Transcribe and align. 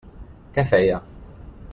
Què 0.55 0.63
feia? 0.71 0.97